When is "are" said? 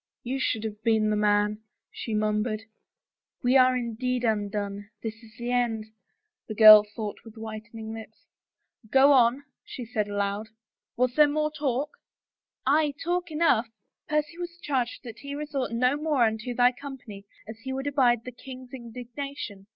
3.55-3.77